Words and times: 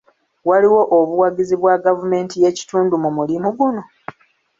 Waliwo 0.49 0.81
obuwagizi 0.97 1.55
bwa 1.61 1.75
gavumenti 1.85 2.35
y'ekitundu 2.43 2.93
mu 3.03 3.09
mulimu 3.17 3.49
guno? 3.57 3.81